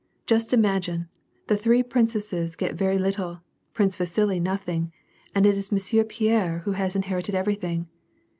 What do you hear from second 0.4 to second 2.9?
imagine: the three princesses get